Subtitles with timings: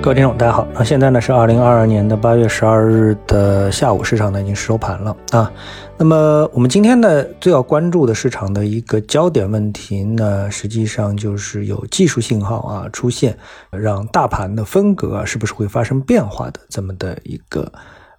[0.00, 0.66] 各位听众，大家好。
[0.72, 5.52] 那现在呢是二零二二年的八月十二日的下午，市场呢已经收盘了啊。
[5.98, 13.36] 那么我们今天呢最要关注的市场的一个焦点问题呢，实际上就是有技术信号啊出现，
[13.70, 17.70] 让大盘的风格啊是不是会发生变化的这么的一个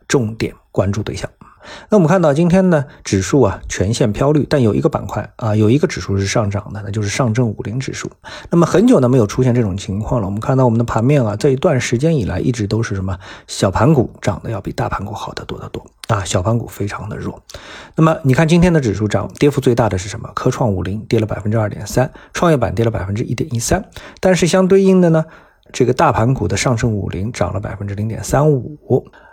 [0.08, 1.28] 重点关注对象。
[1.90, 8.10] 那我们看到今天呢，指数啊全线飘绿，但有一个板块啊，有一个指数是上涨的，那就是上证五零指数。
[8.50, 10.28] 那么很久呢没有出现这种情况了。
[10.28, 17.42] 我们看到我们的盘面啊，这一段时间以来一直都是什么小盘股涨得要比大盘股好得多得多啊，小盘股非常的弱。
[17.96, 20.30] 那么你看今天的指数涨，跌幅最大的是什么？
[20.34, 23.90] 科创五零跌了百分之二点三，创业板跌了百分之一点一三。
[24.20, 25.26] 但是相对应的呢，
[25.72, 28.78] 这个大盘股的上证五零涨了百分之零点三五。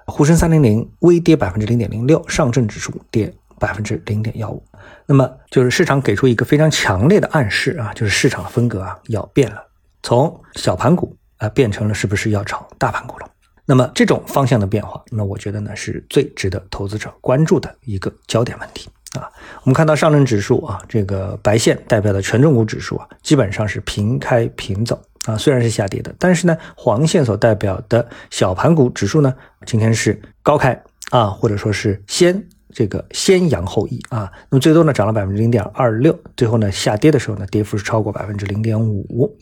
[0.09, 4.63] 沪深三零零微跌百分之零点零六，上证指数跌百分之零点幺五。
[5.05, 9.67] 那么就是市场给出一个非常强烈的暗示啊，就是市场的风格啊要变了，
[10.05, 13.29] 从小盘股啊变成了是不是要炒大盘股了？
[13.65, 18.89] 那么这种方向的变化，那我觉得呢是最值得投资者关注的一个焦点问题
[19.19, 19.29] 啊。
[19.65, 25.03] 我们看到上证指数啊，这个白线代表的权重股指数啊，基本上是平开平走。
[25.27, 29.35] 啊，虽然是下跌的，但是呢，黄线所代表的小盘股指数呢，
[29.67, 39.37] 今天是高开啊，或者说是先这个先扬后抑啊，那么最多呢涨了百分之零点二六，最后呢下跌的时候呢，跌幅是超过百分之零点五。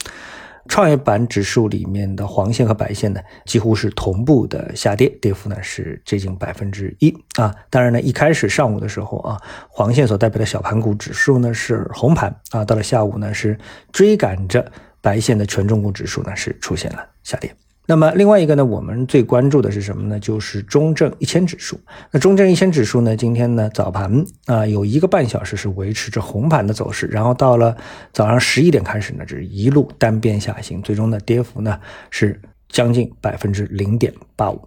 [0.67, 7.55] 创业板指数里面的黄线和白线呢，几乎是同步的下跌，跌幅呢是接近百分之一啊。
[7.69, 13.59] 当然呢，一开始上午的时候啊，黄线所代表的小盘股指数呢是红盘啊，到了下午呢是
[13.93, 14.73] 追赶着。
[15.05, 17.55] 白线的权重股指数呢是出现了下跌。
[17.87, 20.19] 那么另外一个呢，我们最关注的是什么呢？
[20.19, 21.79] 就是中证一千指数。
[22.11, 27.77] 那中证一千指数呢，今天呢早盘啊有一个半小时是维持着红盘的走势，然后到了
[28.15, 34.59] 早上十一点开始呢，这是一路单边下行，最终的跌幅呢是将近百分之零点八五。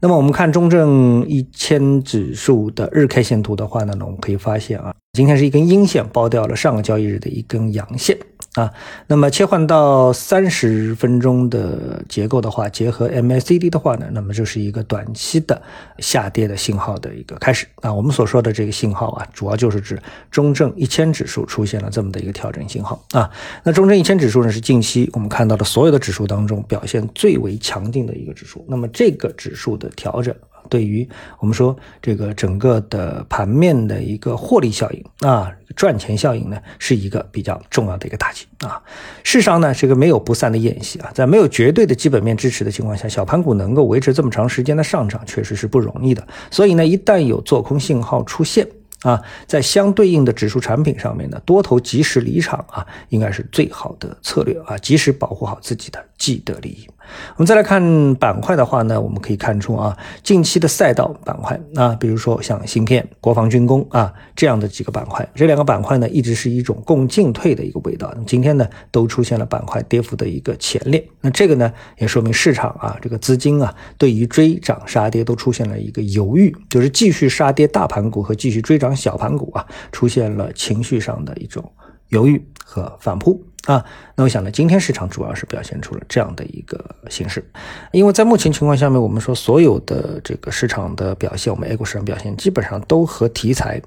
[0.00, 8.18] 那么我们看中证一千指数的日 K 线图的话呢，我们可以发现啊，今天是一根阴线包掉了上个交易日的一根阳线。
[8.58, 8.74] 啊，
[9.06, 15.62] 那么切换到三十分钟的结构的话，结合 MACD 的话呢，那么就是一个短期的
[15.98, 17.94] 下跌的信号的一个开始啊。
[17.94, 19.96] 我们所说的这个信号啊，主要就是指
[20.28, 23.30] 中证一千指数出现了这么的一个调整信号啊。
[23.62, 28.64] 那中证一千指数呢，是近期我们看到的所有的指数当中表现最为强劲的一个指数。
[28.68, 30.34] 那么这个指数的调整。
[30.68, 31.08] 对于
[31.38, 38.82] 我们说这个整个的盘面的一个获利效应啊，赚钱效应呢，是一个比较重要的一个打击啊。
[39.22, 46.26] 世上呢，这个没有不散的宴席啊，在没有绝对的基本面支持的情况下，小盘股能够维持这么长时间的上涨，确实是不容易的。
[46.50, 48.66] 所以呢，一旦有做空信号出现
[49.02, 56.88] 啊，在相对应的指数产品上面呢，多头及时离场啊，应该是最好的策略啊，及时保护好自己的既得利益。
[57.36, 68.10] 我们再来看板块的话呢，我们可以看出啊，近期的赛道板块啊，比如说像芯片、国防军工啊这样的几个板块，这两个板块呢一直是一种共进退的一个味道。
[68.14, 71.06] 那么今天呢，都出现了板块跌幅的一个前列。
[71.20, 81.64] 那这个呢，也说明市场啊，这个资金啊，对于追涨杀跌都出现了一个犹豫，就是继续杀跌大盘股和继续追涨小盘股啊，出现了情绪上的一种
[82.08, 83.42] 犹豫和反扑。
[83.64, 83.84] 啊，
[84.14, 87.44] 那我想呢，今天市场主要是表现出了这样的一个形式，
[87.92, 93.80] 因为在目前情况下面，我们说所有的这个市场的表现，我们 A 股市场表现基本上都和题材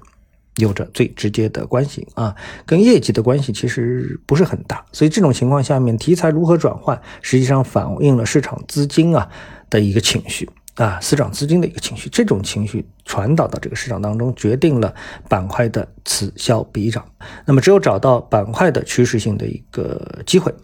[0.56, 9.28] 有着最直接的关系啊，跟业绩的关系其实不是很大，所以这种情况下面，题材如何转换，实际上反映了市场资金啊
[9.68, 10.48] 的一个情绪。
[10.76, 14.94] 啊，市场资金的一个情绪，这种情绪传导到这个市场当中，决定了
[15.28, 17.04] 板块的此消彼长。
[17.44, 20.54] 那么，只有找到板块的趋势性的一个机会，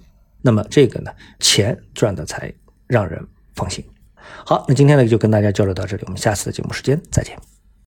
[0.41, 1.11] 那么这个呢，
[1.41, 2.53] 钱赚的才
[2.87, 3.23] 让人
[3.55, 3.85] 放心。
[4.47, 7.58] 好，那今天呢就跟大家交流到这里，我们下次的节目时间再见。